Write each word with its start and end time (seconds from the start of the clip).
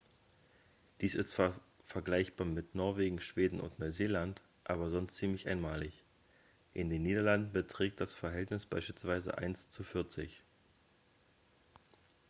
dies 1.01 1.13
ist 1.13 1.29
zwar 1.29 1.53
vergleichbar 1.85 2.47
mit 2.47 2.73
norwegen 2.73 3.19
schweden 3.19 3.61
und 3.61 3.77
neuseeland 3.77 4.41
aber 4.63 4.89
sonst 4.89 5.13
ziemlich 5.13 5.47
einmalig 5.47 5.93
in 6.73 6.89
den 6.89 7.03
niederlanden 7.03 7.51
beträgt 7.51 8.01
das 8.01 8.15
verhältnis 8.15 8.65
beispielsweise 8.65 9.37
eins 9.37 9.69
zu 9.69 9.83
vierzig. 9.83 10.41